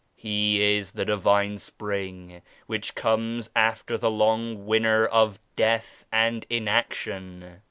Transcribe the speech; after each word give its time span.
He 0.15 0.63
is 0.77 0.93
the 0.93 1.05
Divine 1.05 1.59
Spring 1.59 2.29
57 2.29 2.41
which 2.65 2.95
comes 2.95 3.51
after 3.55 3.99
the 3.99 4.09
long 4.09 4.65
winter 4.65 5.05
of 5.05 5.39
death 5.55 6.05
and 6.11 6.43
inaction. 6.49 7.59